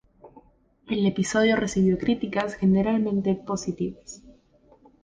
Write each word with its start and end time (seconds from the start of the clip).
El 0.89 1.05
episodio 1.05 1.55
recibió 1.57 1.99
críticas 1.99 2.55
generalmente 2.55 3.35
positivas. 3.35 4.23